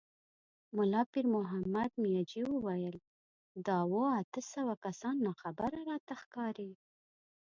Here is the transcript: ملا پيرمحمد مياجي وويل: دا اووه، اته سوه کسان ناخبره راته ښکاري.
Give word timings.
ملا 0.77 1.01
پيرمحمد 1.11 1.91
مياجي 2.03 2.43
وويل: 2.53 2.95
دا 3.65 3.75
اووه، 3.85 4.09
اته 4.21 4.41
سوه 4.53 4.73
کسان 4.85 5.15
ناخبره 5.27 5.79
راته 5.89 6.13
ښکاري. 6.21 6.71